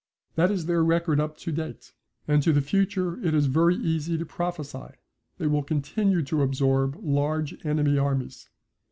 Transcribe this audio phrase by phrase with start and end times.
[0.33, 1.93] That is their record up to date.
[2.27, 4.95] As to the future it is very easy to prophesy.
[5.37, 8.49] They will continue to absorb large enemy armies.